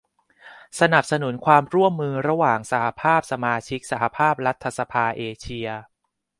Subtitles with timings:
[0.79, 5.67] สนับสนุนความร่วมมือระหว่างสหภาพสมาชิกสหภาพรัฐสภาเอเชีย